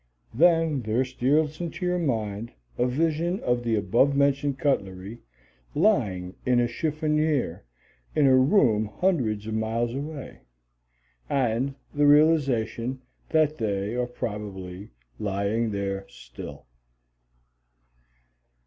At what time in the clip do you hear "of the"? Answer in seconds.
3.41-3.75